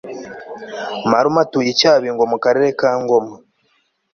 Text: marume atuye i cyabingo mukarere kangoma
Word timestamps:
marume 1.11 1.39
atuye 1.43 1.69
i 1.71 1.77
cyabingo 1.79 2.23
mukarere 2.31 2.69
kangoma 2.79 3.33